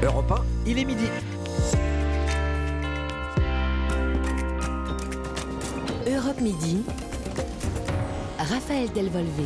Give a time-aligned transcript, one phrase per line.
[0.00, 1.06] Europe 1, il est midi.
[6.06, 6.84] Europe Midi.
[8.38, 9.42] Raphaël Delvolvé.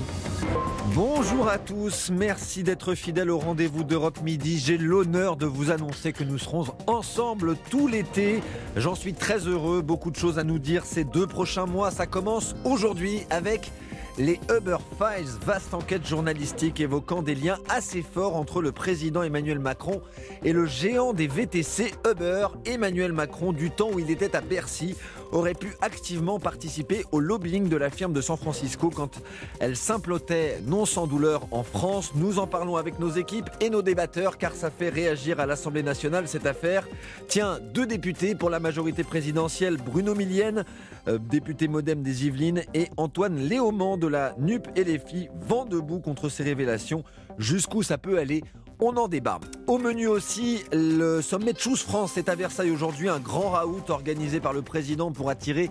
[0.95, 4.59] Bonjour à tous, merci d'être fidèles au rendez-vous d'Europe Midi.
[4.59, 8.43] J'ai l'honneur de vous annoncer que nous serons ensemble tout l'été.
[8.77, 11.91] J'en suis très heureux, beaucoup de choses à nous dire ces deux prochains mois.
[11.91, 13.73] Ça commence aujourd'hui avec
[14.19, 19.59] les Uber Files, vaste enquête journalistique évoquant des liens assez forts entre le président Emmanuel
[19.59, 20.03] Macron
[20.45, 24.97] et le géant des VTC Uber, Emmanuel Macron, du temps où il était à Bercy,
[25.33, 29.21] aurait pu activement participer au lobbying de la firme de San Francisco quand
[29.61, 32.13] elle s'implotait non sans douleur en France.
[32.15, 35.83] Nous en parlons avec nos équipes et nos débatteurs car ça fait réagir à l'Assemblée
[35.83, 36.87] nationale cette affaire.
[37.29, 40.65] Tiens, deux députés pour la majorité présidentielle, Bruno Millienne,
[41.09, 45.65] euh, député modem des Yvelines, et Antoine Léaumont de la NUP et les filles, vent
[45.65, 47.05] debout contre ces révélations.
[47.39, 48.43] Jusqu'où ça peut aller
[48.85, 49.39] on en débat.
[49.69, 54.41] Au menu aussi, le sommet de France est à Versailles aujourd'hui, un grand raout organisé
[54.41, 55.71] par le président pour attirer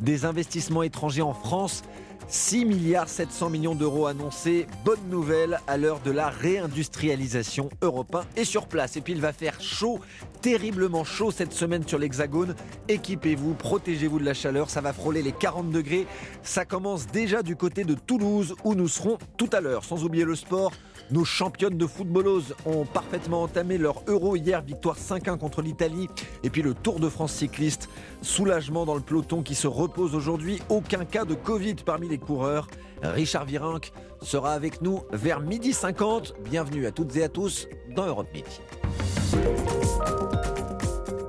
[0.00, 1.82] des investissements étrangers en France.
[2.28, 4.66] 6 milliards 700 millions d'euros annoncés.
[4.84, 8.96] Bonne nouvelle à l'heure de la réindustrialisation européenne et sur place.
[8.96, 10.00] Et puis il va faire chaud,
[10.40, 12.54] terriblement chaud cette semaine sur l'Hexagone.
[12.88, 16.06] Équipez-vous, protégez-vous de la chaleur, ça va frôler les 40 degrés.
[16.42, 19.84] Ça commence déjà du côté de Toulouse où nous serons tout à l'heure.
[19.84, 20.72] Sans oublier le sport.
[21.10, 26.08] Nos championnes de footballeuses ont parfaitement entamé leur Euro hier, victoire 5-1 contre l'Italie.
[26.42, 27.88] Et puis le Tour de France cycliste,
[28.22, 30.60] soulagement dans le peloton qui se repose aujourd'hui.
[30.68, 32.68] Aucun cas de Covid parmi les coureurs.
[33.02, 33.92] Richard Virenque
[34.22, 36.34] sera avec nous vers midi 50.
[36.44, 38.60] Bienvenue à toutes et à tous dans Europe Midi.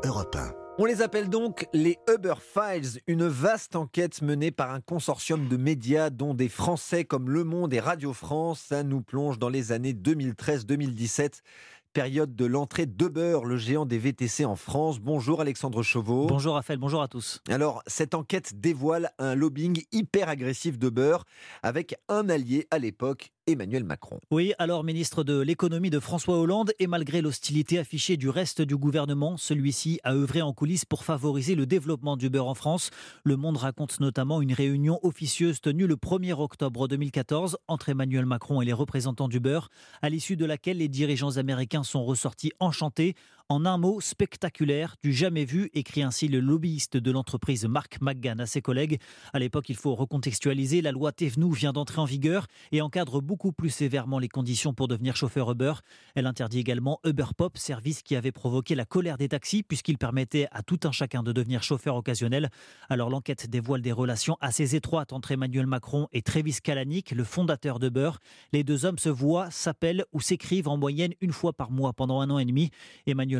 [0.03, 0.62] Europe 1.
[0.79, 5.55] On les appelle donc les Uber Files, une vaste enquête menée par un consortium de
[5.55, 8.65] médias dont des Français comme Le Monde et Radio France.
[8.69, 11.41] Ça nous plonge dans les années 2013-2017
[11.93, 14.99] période de l'entrée d'Uber, le géant des VTC en France.
[14.99, 16.25] Bonjour Alexandre Chauveau.
[16.25, 17.39] Bonjour Raphaël, bonjour à tous.
[17.47, 21.17] Alors, cette enquête dévoile un lobbying hyper agressif d'Uber
[21.61, 24.19] avec un allié à l'époque, Emmanuel Macron.
[24.31, 28.77] Oui, alors ministre de l'économie de François Hollande, et malgré l'hostilité affichée du reste du
[28.77, 32.89] gouvernement, celui-ci a œuvré en coulisses pour favoriser le développement du beurre en France.
[33.25, 38.61] Le Monde raconte notamment une réunion officieuse tenue le 1er octobre 2014 entre Emmanuel Macron
[38.61, 39.69] et les représentants du beurre,
[40.01, 43.15] à l'issue de laquelle les dirigeants américains sont ressortis enchantés
[43.49, 48.39] en un mot, spectaculaire, du jamais vu, écrit ainsi le lobbyiste de l'entreprise Mark McGann
[48.39, 48.99] à ses collègues.
[49.33, 53.51] À l'époque, il faut recontextualiser, la loi Thévenoud vient d'entrer en vigueur et encadre beaucoup
[53.51, 55.73] plus sévèrement les conditions pour devenir chauffeur Uber.
[56.15, 60.47] Elle interdit également Uber Pop, service qui avait provoqué la colère des taxis puisqu'il permettait
[60.51, 62.49] à tout un chacun de devenir chauffeur occasionnel.
[62.89, 67.79] Alors l'enquête dévoile des relations assez étroites entre Emmanuel Macron et Travis Kalanick, le fondateur
[67.79, 68.11] d'Uber.
[68.51, 72.21] Les deux hommes se voient, s'appellent ou s'écrivent en moyenne une fois par mois pendant
[72.21, 72.71] un an et demi.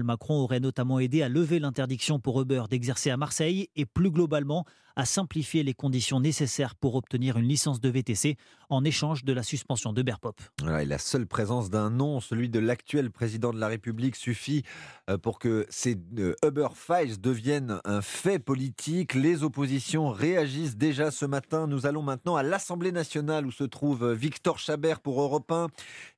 [0.01, 4.65] Macron aurait notamment aidé à lever l'interdiction pour Uber d'exercer à Marseille et plus globalement
[4.95, 8.37] à simplifier les conditions nécessaires pour obtenir une licence de VTC
[8.69, 10.41] en échange de la suspension d'Uber Pop.
[10.79, 14.63] et la seule présence d'un nom, celui de l'actuel président de la République, suffit
[15.09, 19.13] euh, pour que ces euh, Uber Files deviennent un fait politique.
[19.13, 21.67] Les oppositions réagissent déjà ce matin.
[21.67, 25.67] Nous allons maintenant à l'Assemblée nationale où se trouve Victor Chabert pour Europe 1.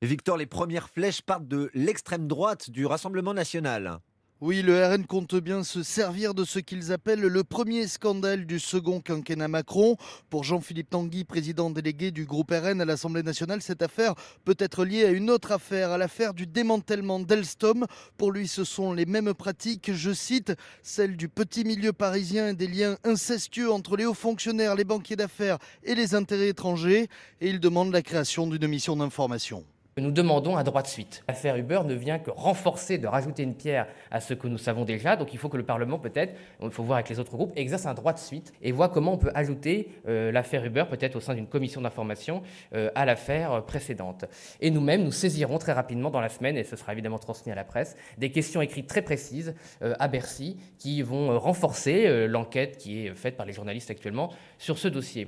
[0.02, 4.00] Victor, les premières flèches partent de l'extrême droite du Rassemblement national.
[4.42, 8.58] Oui, le RN compte bien se servir de ce qu'ils appellent le premier scandale du
[8.58, 9.96] second quinquennat Macron.
[10.28, 14.14] Pour Jean-Philippe Tanguy, président délégué du groupe RN à l'Assemblée nationale, cette affaire
[14.44, 17.86] peut être liée à une autre affaire, à l'affaire du démantèlement d'Elstom.
[18.18, 20.52] Pour lui, ce sont les mêmes pratiques, je cite,
[20.82, 25.16] celles du petit milieu parisien et des liens incestueux entre les hauts fonctionnaires, les banquiers
[25.16, 27.08] d'affaires et les intérêts étrangers.
[27.40, 29.64] Et il demande la création d'une mission d'information.
[29.98, 31.24] Nous demandons un droit de suite.
[31.26, 34.84] L'affaire Uber ne vient que renforcer, de rajouter une pierre à ce que nous savons
[34.84, 35.16] déjà.
[35.16, 37.86] Donc il faut que le Parlement, peut-être, il faut voir avec les autres groupes, exerce
[37.86, 41.20] un droit de suite et voit comment on peut ajouter euh, l'affaire Uber, peut-être au
[41.20, 42.42] sein d'une commission d'information,
[42.74, 44.26] euh, à l'affaire précédente.
[44.60, 47.54] Et nous-mêmes, nous saisirons très rapidement dans la semaine, et ce sera évidemment transmis à
[47.54, 53.06] la presse, des questions écrites très précises euh, à Bercy qui vont renforcer l'enquête qui
[53.06, 55.24] est faite par les journalistes actuellement sur ce dossier.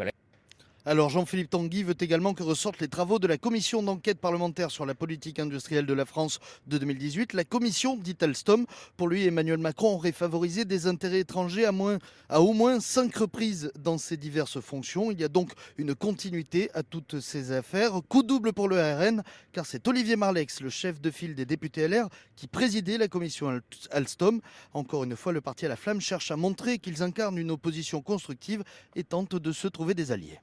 [0.89, 4.87] Alors Jean-Philippe Tanguy veut également que ressortent les travaux de la commission d'enquête parlementaire sur
[4.87, 7.35] la politique industrielle de la France de 2018.
[7.35, 8.65] La commission, dit Alstom,
[8.97, 13.99] pour lui Emmanuel Macron aurait favorisé des intérêts étrangers à, au moins cinq reprises dans
[13.99, 15.11] ses diverses fonctions.
[15.11, 17.93] Il y a donc une continuité à toutes ces affaires.
[18.09, 21.87] Coup double pour le RN, car c'est Olivier Marlex, le chef de file des députés
[21.87, 24.41] LR, qui présidait la commission Alstom.
[24.73, 28.01] Encore une fois, le parti à la flamme cherche à montrer qu'ils incarnent une opposition
[28.01, 28.65] constructive
[28.97, 30.41] et tente de se trouver des alliés.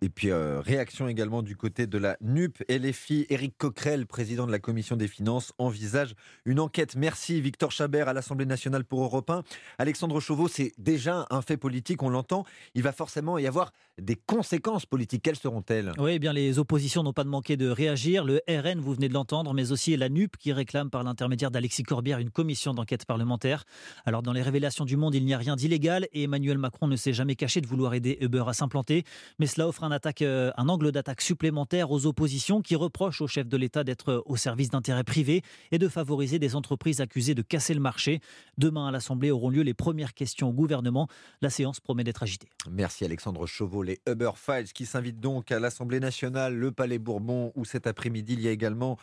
[0.00, 2.62] Et puis, euh, réaction également du côté de la NUP.
[2.68, 6.14] LFI, Éric Coquerel, président de la Commission des finances, envisage
[6.44, 6.94] une enquête.
[6.94, 9.42] Merci Victor Chabert à l'Assemblée nationale pour Europe 1.
[9.78, 12.44] Alexandre Chauveau, c'est déjà un fait politique, on l'entend.
[12.74, 15.22] Il va forcément y avoir des conséquences politiques.
[15.22, 15.92] Quelles seront-elles?
[15.98, 18.24] Oui, eh bien les oppositions n'ont pas de manquer de réagir.
[18.24, 21.82] Le RN, vous venez de l'entendre, mais aussi la NUP qui réclame par l'intermédiaire d'Alexis
[21.82, 23.64] Corbière une commission d'enquête parlementaire.
[24.06, 26.96] Alors, dans les révélations du monde, il n'y a rien d'illégal et Emmanuel Macron ne
[26.96, 29.04] s'est jamais caché de vouloir aider Uber à s'implanter.
[29.38, 33.26] Mais cela offre un, attaque, euh, un angle d'attaque supplémentaire aux oppositions qui reprochent au
[33.26, 35.42] chef de l'État d'être au service d'intérêts privés
[35.72, 38.20] et de favoriser des entreprises accusées de casser le marché.
[38.56, 41.08] Demain à l'Assemblée auront lieu les premières questions au gouvernement.
[41.40, 42.48] La séance promet d'être agitée.
[42.70, 43.82] Merci Alexandre Chauveau.
[43.82, 48.34] Les Uber Files qui s'invitent donc à l'Assemblée nationale, le Palais Bourbon, où cet après-midi
[48.34, 48.98] il y a également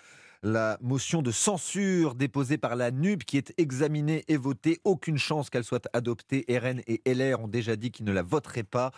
[0.45, 4.79] la motion de censure déposée par la NUP qui est examinée et votée.
[4.83, 6.45] Aucune chance qu'elle soit adoptée.
[6.47, 8.91] RN et LR ont déjà dit qu'ils ne la voteraient pas.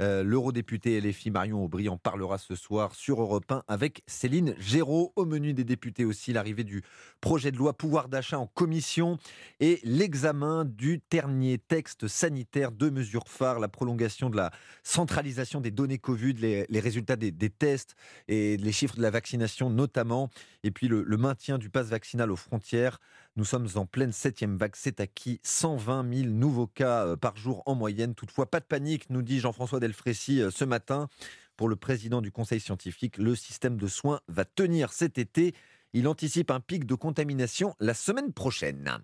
[0.00, 5.12] Euh, l'eurodéputé LFI Marion Aubry en parlera ce soir sur Europe 1 avec Céline Géraud.
[5.14, 6.82] Au menu des députés aussi, l'arrivée du
[7.20, 9.18] projet de loi pouvoir d'achat en commission
[9.60, 12.72] et l'examen du dernier texte sanitaire.
[12.72, 14.50] Deux mesures phares, la prolongation de la
[14.84, 17.94] centralisation des données Covid, les, résultats des, tests
[18.26, 20.30] et les chiffres de la vaccination notamment,
[20.62, 23.00] et puis le, maintien du pass vaccinal aux frontières.
[23.40, 27.62] Nous sommes en pleine septième vague, c'est acquis, 120 000 nouveaux cas euh, par jour
[27.64, 28.14] en moyenne.
[28.14, 31.08] Toutefois, pas de panique, nous dit Jean-François Delfrécy euh, ce matin.
[31.56, 35.54] Pour le président du Conseil scientifique, le système de soins va tenir cet été.
[35.94, 38.98] Il anticipe un pic de contamination la semaine prochaine.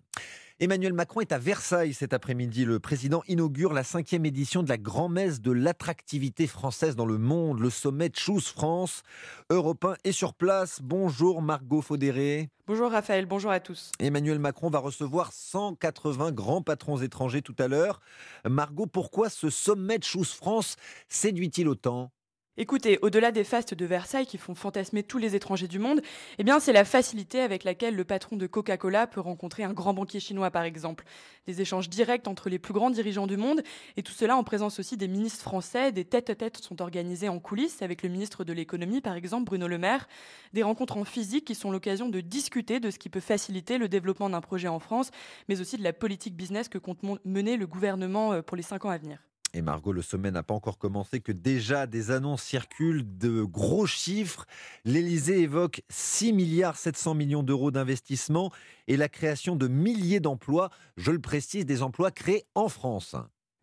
[0.58, 2.64] Emmanuel Macron est à Versailles cet après-midi.
[2.64, 7.61] Le président inaugure la cinquième édition de la grand-messe de l'attractivité française dans le monde,
[7.61, 9.03] le sommet Choose France.
[9.50, 10.81] Europe est sur place.
[10.82, 12.49] Bonjour Margot Faudéré.
[12.67, 13.93] Bonjour Raphaël, bonjour à tous.
[14.00, 18.00] Emmanuel Macron va recevoir 180 grands patrons étrangers tout à l'heure.
[18.49, 20.76] Margot, pourquoi ce sommet Choose France
[21.11, 22.12] séduit-il autant?
[22.58, 26.00] Écoutez, au-delà des fastes de Versailles qui font fantasmer tous les étrangers du monde,
[26.38, 29.93] eh bien c'est la facilité avec laquelle le patron de Coca-Cola peut rencontrer un grand
[29.93, 31.05] banquier chinois par exemple.
[31.47, 33.62] Des échanges directs entre les plus grands dirigeants du monde
[33.99, 35.93] et tout cela en présence aussi des ministres français.
[35.93, 39.76] Des tête-à-tête sont organisés en coulisses avec le ministre de l'économie par exemple Bruno Le
[39.76, 40.09] Maire.
[40.55, 43.88] Des rencontres en physique qui sont l'occasion de discuter de ce qui peut faciliter le
[43.88, 45.11] développement d'un projet en France,
[45.50, 48.87] mais aussi de la politique business que compte mener le gouvernement euh, pour les cinq
[48.87, 49.25] ans à venir.
[49.56, 53.87] Et Margot, le sommet n'a pas encore commencé que déjà des annonces circulent de gros
[53.87, 54.44] chiffres.
[54.85, 58.53] L'Elysée évoque 6 milliards 700 millions d'euros d'investissement
[58.87, 60.69] et la création de milliers d'emplois,
[60.99, 63.17] je le précise, des emplois créés en France.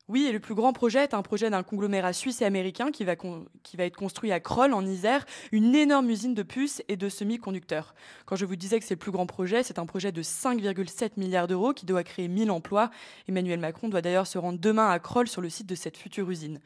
[0.09, 3.05] Oui, et le plus grand projet est un projet d'un conglomérat suisse et américain qui
[3.05, 7.95] va, être construit à Kroll, en Isère, une énorme usine de puces et de semi-conducteurs.
[8.25, 11.11] Quand je vous disais que c'est le plus grand projet, c'est un projet de 5,7
[11.15, 12.89] milliards d'euros qui doit créer 1000 emplois.
[13.29, 16.29] Emmanuel Macron doit d'ailleurs se rendre demain à Kroll sur le site de cette future
[16.29, 16.59] usine.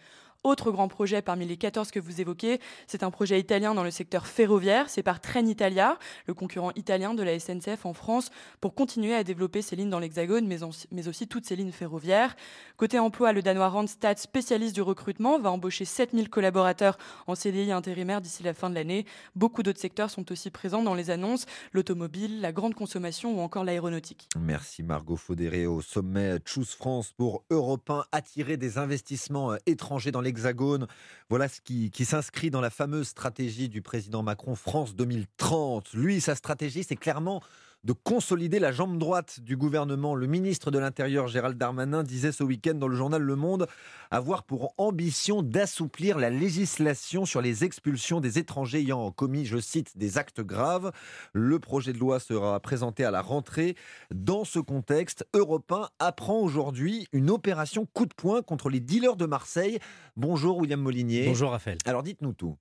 [0.43, 3.91] Autre grand projet parmi les 14 que vous évoquez, c'est un projet italien dans le
[3.91, 4.89] secteur ferroviaire.
[4.89, 8.29] C'est par Trenitalia, le concurrent italien de la SNCF en France,
[8.61, 12.35] pour continuer à développer ces lignes dans l'Hexagone, mais, aussi toutes ces lignes ferroviaires.
[12.77, 18.21] Côté emploi, le Danois Randstad, spécialiste du recrutement, va embaucher 7000 collaborateurs en CDI intérimaire
[18.21, 19.05] d'ici la fin de l'année.
[19.35, 23.63] Beaucoup d'autres secteurs sont aussi présents dans les annonces, l'automobile, la grande consommation ou encore
[23.63, 24.29] l'aéronautique.
[24.39, 30.11] Merci Margot Faudéré au sommet Choose France pour Europe 1, attirer des investissements euh, étrangers
[30.11, 30.87] dans l'Hexagone.
[31.29, 35.93] Voilà ce qui, qui s'inscrit dans la fameuse stratégie du président Macron France 2030.
[35.93, 37.41] Lui, sa stratégie, c'est clairement
[37.87, 40.13] de consolider la jambe droite du gouvernement.
[40.13, 43.65] Le ministre de l'Intérieur, Gérald Darmanin, disait ce week-end dans le journal Le Monde
[44.11, 49.97] avoir pour ambition d'assouplir la législation sur les expulsions des étrangers ayant commis, je cite,
[49.97, 50.91] des actes graves.
[51.31, 53.77] Le projet de loi sera présenté à la rentrée.
[54.13, 59.15] Dans ce contexte, Europe 1 apprend aujourd'hui une opération coup de poing contre les dealers
[59.15, 59.79] de Marseille.
[60.17, 61.25] Bonjour William Molinier.
[61.25, 61.77] Bonjour Raphaël.
[61.85, 62.57] Alors dites-nous tout.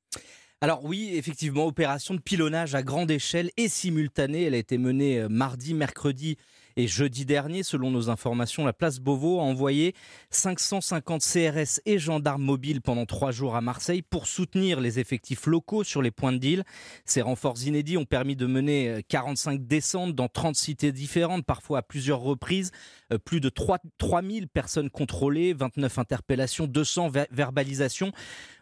[0.63, 4.45] Alors oui, effectivement, opération de pilonnage à grande échelle et simultanée.
[4.45, 6.39] Elle a été menée euh, mardi, mercredi
[6.77, 9.95] et jeudi dernier, selon nos informations, la place Beauvau a envoyé
[10.31, 15.85] 550 CRS et gendarmes mobiles pendant trois jours à Marseille pour soutenir les effectifs locaux
[15.85, 16.65] sur les points de deal.
[17.07, 21.79] Ces renforts inédits ont permis de mener 45 euh, descentes dans 30 cités différentes, parfois
[21.79, 22.73] à plusieurs reprises.
[23.11, 28.13] Euh, plus de 3, 3000 personnes contrôlées, 29 interpellations, 200 verbalisations.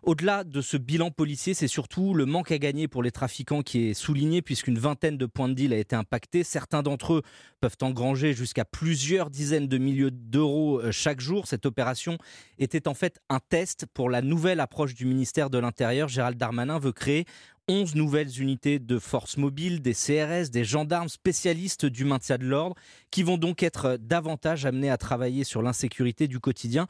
[0.07, 3.89] Au-delà de ce bilan policier, c'est surtout le manque à gagner pour les trafiquants qui
[3.89, 6.45] est souligné puisqu'une vingtaine de points de deal a été impacté.
[6.45, 7.23] Certains d'entre eux
[7.63, 11.47] peuvent engranger jusqu'à plusieurs dizaines de milliers d'euros euh, chaque jour.
[11.47, 12.19] Cette opération
[12.59, 16.09] était en fait un test pour la nouvelle approche du ministère de l'Intérieur.
[16.09, 17.25] Gérald Darmanin veut créer
[17.69, 22.77] 11 nouvelles unités de forces mobiles, des CRS, des gendarmes spécialistes du maintien de l'ordre,
[23.11, 26.89] qui vont donc être davantage amenés à travailler sur l'insécurité du quotidien.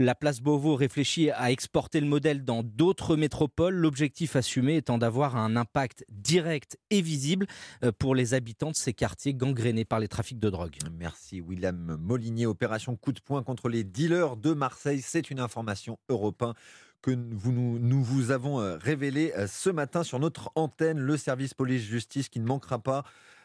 [0.00, 5.36] La place Beauvau réfléchit à exporter le modèle dans d'autres métropoles, l'objectif assumé étant d'avoir
[5.36, 7.46] un impact direct et visible
[7.84, 10.76] euh, pour les habitants de ces quartiers gangrénés par les trafics de drogue.
[10.98, 12.46] Merci William Molinier.
[12.46, 15.02] Opération coup de poing contre les dealers de Marseille.
[15.02, 16.54] C'est une information européenne
[17.02, 22.30] que nous, vous avons euh, révélée euh, ce matin sur notre antenne, le service police-justice
[22.30, 23.04] qui ne manquera pas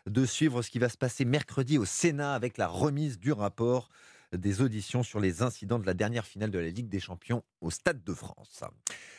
[0.09, 3.89] de suivre ce qui va se passer mercredi au Sénat avec la remise du rapport
[4.37, 7.69] des auditions sur les incidents de la dernière finale de la Ligue des Champions au
[7.69, 8.63] Stade de France.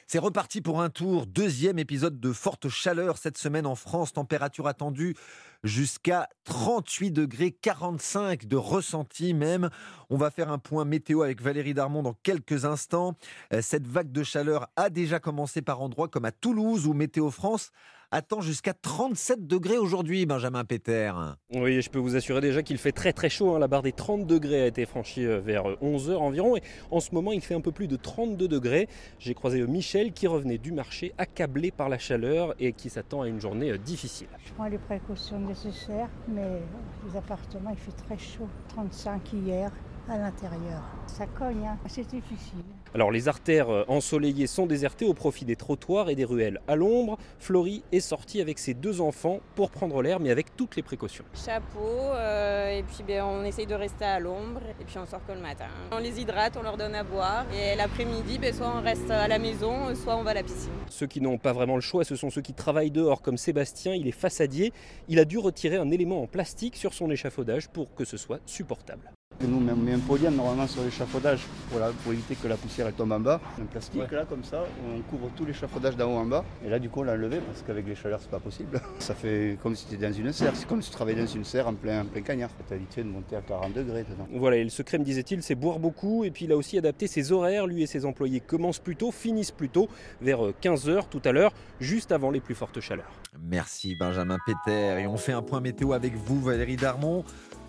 [0.06, 4.68] C'est reparti pour un tour, deuxième épisode de forte chaleur cette semaine en France, température
[4.68, 5.16] attendue
[5.64, 9.68] jusqu'à 38 degrés, 45 de ressenti même.
[10.10, 13.16] On va faire un point météo avec Valérie Darmon dans quelques instants.
[13.52, 17.30] Euh, cette vague de chaleur a déjà commencé par endroits comme à Toulouse où Météo
[17.30, 17.72] France
[18.10, 21.12] attend jusqu'à 37 degrés aujourd'hui, Benjamin Péter.
[21.52, 23.54] Oui, je peux vous assurer déjà qu'il fait très très chaud.
[23.54, 23.58] Hein.
[23.58, 26.56] La barre des 30 degrés a été franchie euh, vers 11h euh, environ.
[26.56, 28.88] Et en ce moment, il fait un peu plus de 32 degrés.
[29.18, 33.22] J'ai croisé euh, Michel qui revenait du marché accablé par la chaleur et qui s'attend
[33.22, 34.28] à une journée difficile.
[34.44, 36.60] Je prends les précautions nécessaires, mais
[37.06, 38.48] les appartements, il fait très chaud.
[38.68, 39.72] 35 hier
[40.08, 40.82] à l'intérieur.
[41.06, 41.78] Ça cogne, hein.
[41.86, 42.64] c'est difficile.
[42.96, 46.62] Alors les artères euh, ensoleillées sont désertées au profit des trottoirs et des ruelles.
[46.66, 50.76] À l'ombre, Florie est sortie avec ses deux enfants pour prendre l'air, mais avec toutes
[50.76, 51.26] les précautions.
[51.34, 55.20] Chapeau, euh, et puis ben, on essaye de rester à l'ombre, et puis on sort
[55.26, 55.66] que le matin.
[55.92, 59.28] On les hydrate, on leur donne à boire, et l'après-midi, ben, soit on reste à
[59.28, 60.72] la maison, soit on va à la piscine.
[60.88, 63.92] Ceux qui n'ont pas vraiment le choix, ce sont ceux qui travaillent dehors, comme Sébastien,
[63.92, 64.72] il est façadier.
[65.08, 68.40] Il a dû retirer un élément en plastique sur son échafaudage pour que ce soit
[68.46, 69.12] supportable.
[69.42, 71.40] Nous, on met un podium normalement sur l'échafaudage
[71.70, 73.38] pour, pour, éviter que la poussière tombe en bas.
[73.60, 76.42] Un plastique là, comme ça, on couvre tout l'échafaudage d'en haut en bas.
[76.64, 78.80] Et là, du coup, on l'a enlevé parce qu'avec les chaleurs, c'est pas possible.
[78.98, 80.52] Ça fait comme si tu étais dans une serre.
[80.54, 82.48] C'est comme si tu travaillais dans une serre en plein, en plein cagnard.
[82.66, 84.26] Tu habitué de monter à 40 degrés dedans.
[84.32, 86.24] Voilà, et le secret, me disait-il, c'est boire beaucoup.
[86.24, 87.66] Et puis, il a aussi adapté ses horaires.
[87.66, 89.88] Lui et ses employés commencent plus tôt, finissent plus tôt,
[90.22, 93.12] vers 15h tout à l'heure, juste avant les plus fortes chaleurs.
[93.38, 95.02] Merci Benjamin Péter.
[95.02, 97.22] Et on fait un point météo avec vous, Valérie Darmon.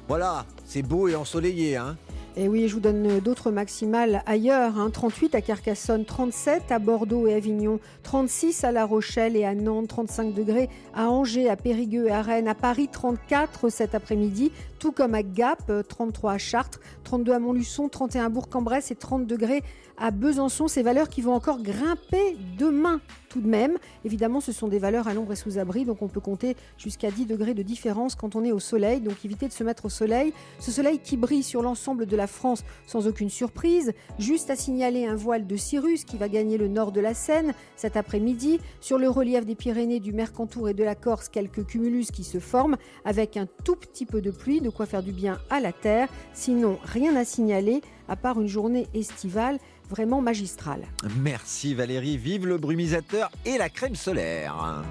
[0.07, 1.97] Voilà, c'est beau et ensoleillé, hein
[2.39, 4.75] et oui, je vous donne d'autres maximales ailleurs.
[4.93, 5.39] 38 hein.
[5.39, 10.35] à Carcassonne, 37 à Bordeaux et Avignon, 36 à La Rochelle et à Nantes, 35
[10.35, 15.15] degrés à Angers, à Périgueux et à Rennes, à Paris 34 cet après-midi, tout comme
[15.15, 19.63] à Gap, 33 à Chartres, 32 à Montluçon, 31 à Bourg-en-Bresse et 30 degrés
[19.97, 20.67] à Besançon.
[20.67, 23.77] Ces valeurs qui vont encore grimper demain tout de même.
[24.05, 27.11] Évidemment, ce sont des valeurs à l'ombre et sous abri, donc on peut compter jusqu'à
[27.11, 29.01] 10 degrés de différence quand on est au soleil.
[29.01, 30.33] Donc évitez de se mettre au soleil.
[30.59, 33.93] Ce soleil qui brille sur l'ensemble de la France sans aucune surprise.
[34.17, 37.53] Juste à signaler un voile de Cyrus qui va gagner le nord de la Seine
[37.75, 38.59] cet après-midi.
[38.81, 42.39] Sur le relief des Pyrénées, du Mercantour et de la Corse, quelques cumulus qui se
[42.39, 45.71] forment avec un tout petit peu de pluie, de quoi faire du bien à la
[45.71, 46.09] terre.
[46.33, 49.59] Sinon, rien à signaler à part une journée estivale
[49.89, 50.83] vraiment magistrale.
[51.17, 54.83] Merci Valérie, vive le brumisateur et la crème solaire.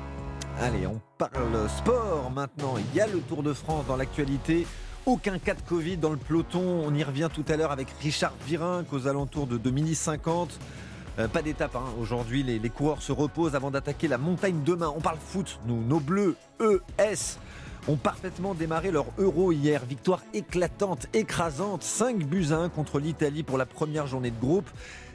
[0.61, 2.77] Allez, on parle sport maintenant.
[2.79, 4.67] Il y a le Tour de France dans l'actualité.
[5.05, 6.83] Aucun cas de Covid dans le peloton.
[6.87, 10.59] On y revient tout à l'heure avec Richard Virin, aux alentours de 2050.
[11.19, 11.85] Euh, pas d'étape hein.
[12.01, 14.93] aujourd'hui, les, coureurs se reposent avant d'attaquer la montagne demain.
[14.97, 17.39] On parle foot, nous, nos bleus, ES,
[17.89, 19.85] ont parfaitement démarré leur euro hier.
[19.85, 24.69] Victoire éclatante, écrasante, 5 buts à 1 contre l'Italie pour la première journée de groupe.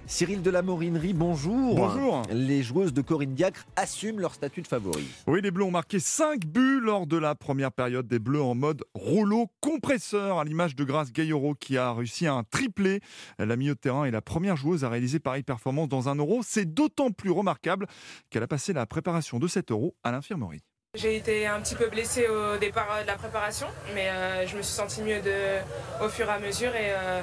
[0.07, 1.75] Cyril de la Morinerie, bonjour.
[1.75, 2.23] Bonjour.
[2.31, 5.07] Les joueuses de Corinne Diacre assument leur statut de favori.
[5.27, 8.55] Oui, les Bleus ont marqué 5 buts lors de la première période des Bleus en
[8.55, 12.99] mode rouleau compresseur, à l'image de Grace Gayoro qui a réussi un triplé.
[13.39, 16.41] La milieu de terrain est la première joueuse à réaliser pareille performance dans un euro.
[16.43, 17.87] C'est d'autant plus remarquable
[18.29, 20.61] qu'elle a passé la préparation de cet euro à l'infirmerie.
[20.93, 24.61] J'ai été un petit peu blessée au départ de la préparation, mais euh, je me
[24.61, 27.21] suis sentie mieux de, au fur et à mesure et euh,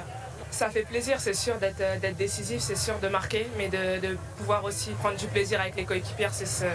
[0.49, 4.89] ça fait plaisir, c'est sûr, d'être décisif, c'est sûr, de marquer, mais de, pouvoir aussi
[4.93, 6.65] prendre du plaisir avec les coéquipières, c'est ce,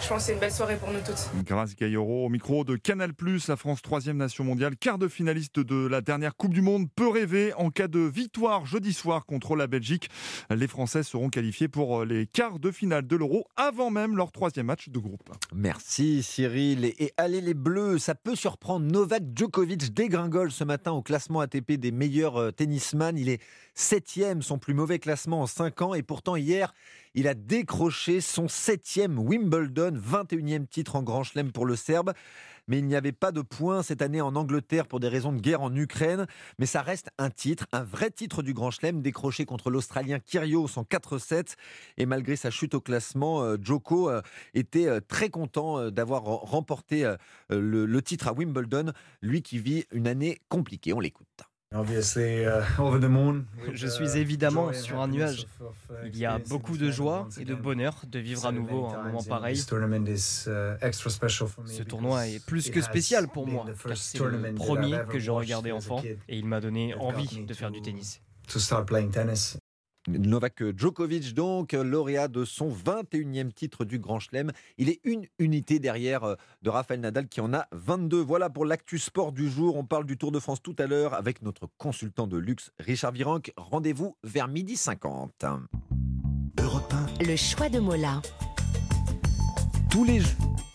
[0.00, 1.30] je pense que c'est une belle soirée pour nous toutes.
[1.44, 3.12] Grâce Gailloro au micro de Canal+,
[3.48, 7.08] la France troisième nation mondiale, quart de finaliste de la dernière Coupe du Monde, peut
[7.08, 10.08] rêver en cas de victoire jeudi soir contre la Belgique.
[10.50, 14.66] Les Français seront qualifiés pour les quarts de finale de l'Euro avant même leur troisième
[14.66, 15.30] match de groupe.
[15.54, 16.84] Merci Cyril.
[16.84, 18.86] Et allez les Bleus, ça peut surprendre.
[18.86, 23.16] Novak Djokovic dégringole ce matin au classement ATP des meilleurs euh, tennisman.
[23.18, 23.40] Il est
[23.78, 25.94] septième, son plus mauvais classement en cinq ans.
[25.94, 26.74] Et pourtant hier,
[27.14, 32.12] il a décroché son septième Wimbledon, 21e titre en Grand Chelem pour le Serbe.
[32.66, 35.40] Mais il n'y avait pas de points cette année en Angleterre pour des raisons de
[35.40, 36.26] guerre en Ukraine.
[36.58, 40.76] Mais ça reste un titre, un vrai titre du Grand Chelem, décroché contre l'Australien Kyrgios
[40.76, 41.54] en 4-7.
[41.96, 44.20] Et malgré sa chute au classement, euh, Joko euh,
[44.54, 47.10] était euh, très content d'avoir remporté
[47.48, 48.92] le titre à Wimbledon,
[49.22, 50.92] lui qui vit une année compliquée.
[50.92, 51.48] On l'écoute.
[53.72, 55.46] Je suis évidemment sur un nuage.
[56.06, 59.22] Il y a beaucoup de joie et de bonheur de vivre à nouveau un moment
[59.22, 59.56] pareil.
[59.56, 59.66] Ce
[61.82, 66.02] tournoi est plus que spécial pour moi, car c'est le premier que je regardais enfant
[66.02, 68.22] et il m'a donné envie de faire du tennis.
[70.08, 74.52] Novak Djokovic, donc, lauréat de son 21e titre du Grand Chelem.
[74.78, 78.20] Il est une unité derrière euh, de Rafael Nadal qui en a 22.
[78.20, 79.76] Voilà pour l'actu sport du jour.
[79.76, 83.12] On parle du Tour de France tout à l'heure avec notre consultant de luxe, Richard
[83.12, 83.52] Virenque.
[83.56, 85.44] Rendez-vous vers midi 50.
[87.20, 88.22] Le choix de Mola.
[89.90, 90.20] Tous les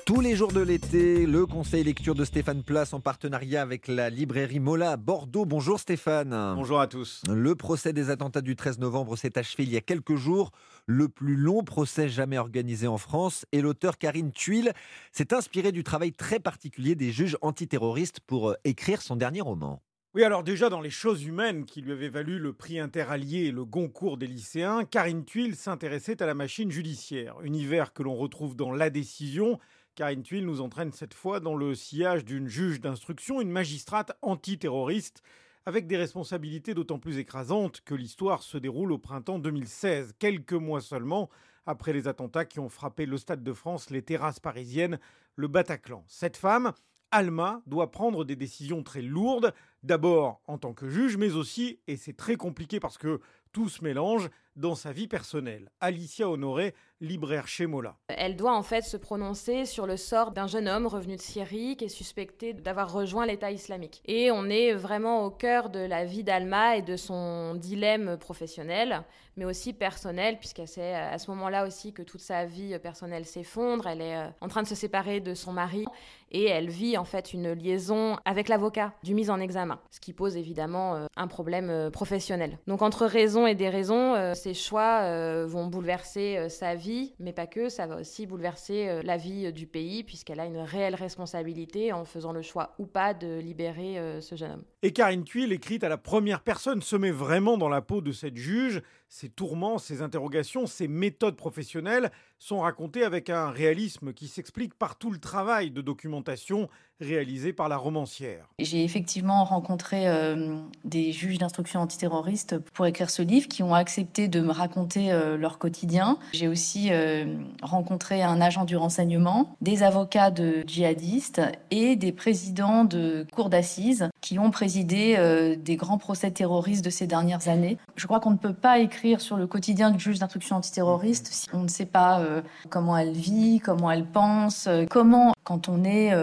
[0.06, 4.10] tous les jours de l'été, le conseil lecture de Stéphane Place en partenariat avec la
[4.10, 5.46] librairie Mola à Bordeaux.
[5.46, 6.54] Bonjour Stéphane.
[6.56, 7.22] Bonjour à tous.
[7.30, 10.52] Le procès des attentats du 13 novembre s'est achevé il y a quelques jours.
[10.88, 13.46] Le plus long procès jamais organisé en France.
[13.54, 14.74] Et l'auteur Karine Tuile
[15.12, 19.82] s'est inspiré du travail très particulier des juges antiterroristes pour euh, écrire son dernier roman.
[20.16, 23.52] Oui, alors déjà dans les choses humaines qui lui avaient valu le prix interallié et
[23.52, 28.56] le Goncourt des lycéens, Karine Tuile s'intéressait à la machine judiciaire, univers que l'on retrouve
[28.56, 29.60] dans La Décision
[29.96, 35.22] Karine Tuile nous entraîne cette fois dans le sillage d'une juge d'instruction, une magistrate antiterroriste,
[35.68, 40.82] avec des responsabilités d'autant plus écrasantes que l'histoire se déroule au printemps 2016, quelques mois
[40.82, 41.30] seulement
[41.68, 45.00] après les attentats qui ont frappé le Stade de France, les terrasses parisiennes,
[45.36, 46.04] le Bataclan.
[46.08, 46.74] Cette femme,
[47.12, 51.98] Alma, doit prendre des décisions très lourdes, d'abord en tant que juge, mais aussi, et
[51.98, 53.22] c'est très compliqué parce que
[53.52, 55.70] tout se mélange, dans sa vie personnelle.
[55.80, 57.98] Alicia Honoré, libraire chez Mola.
[58.08, 61.76] Elle doit en fait se prononcer sur le sort d'un jeune homme revenu de Syrie
[61.76, 64.02] qui est suspecté d'avoir rejoint l'État islamique.
[64.06, 69.04] Et on est vraiment au cœur de la vie d'Alma et de son dilemme professionnel,
[69.36, 73.88] mais aussi personnel, puisque c'est à ce moment-là aussi que toute sa vie personnelle s'effondre.
[73.88, 75.86] Elle est euh, en train de se séparer de son mari
[76.32, 80.14] et elle vit en fait une liaison avec l'avocat du mise en examen, ce qui
[80.14, 82.58] pose évidemment euh, un problème euh, professionnel.
[82.68, 87.48] Donc entre raison et déraison, ces choix euh, vont bouleverser euh, sa vie, mais pas
[87.48, 91.94] que, ça va aussi bouleverser euh, la vie du pays, puisqu'elle a une réelle responsabilité
[91.94, 94.64] en faisant le choix ou pas de libérer ce jeune homme.
[94.82, 98.12] Et Karine Tuile, écrite à la première personne, se met vraiment dans la peau de
[98.12, 98.82] cette juge.
[99.08, 104.98] Ses tourments, ses interrogations, ses méthodes professionnelles sont racontés avec un réalisme qui s'explique par
[104.98, 106.68] tout le travail de documentation
[107.00, 108.48] réalisé par la romancière.
[108.60, 114.28] J'ai effectivement rencontré euh, des juges d'instruction antiterroriste pour écrire ce livre qui ont accepté
[114.34, 116.18] de me raconter euh, leur quotidien.
[116.34, 117.26] J'ai aussi euh,
[117.62, 121.42] rencontré un agent du renseignement, des avocats de djihadistes
[121.72, 125.18] et des présidents de cours d'assises qui ont présidé
[125.58, 127.78] des grands procès terroristes de ces dernières années.
[127.96, 131.48] Je crois qu'on ne peut pas écrire sur le quotidien du juge d'instruction antiterroriste si
[131.54, 132.22] on ne sait pas
[132.70, 136.14] comment elle vit, comment elle pense, comment quand on est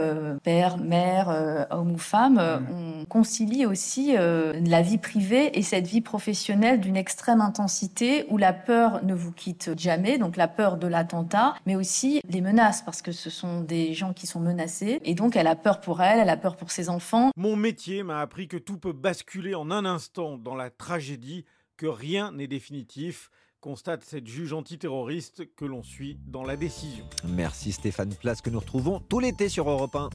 [0.43, 5.63] père, mère, euh, homme ou femme, euh, on concilie aussi euh, la vie privée et
[5.63, 10.49] cette vie professionnelle d'une extrême intensité où la peur ne vous quitte jamais, donc la
[10.49, 14.41] peur de l'attentat, mais aussi les menaces parce que ce sont des gens qui sont
[14.41, 17.31] menacés et donc elle a peur pour elle, elle a peur pour ses enfants.
[17.37, 21.45] Mon métier m'a appris que tout peut basculer en un instant dans la tragédie,
[21.77, 27.05] que rien n'est définitif constate cette juge antiterroriste que l'on suit dans la décision.
[27.29, 30.09] Merci Stéphane Place que nous retrouvons tout l'été sur Europe 1.